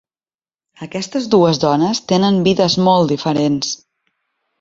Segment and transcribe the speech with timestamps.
[0.85, 3.75] Aquestes dues dones tenen vides molt diferents.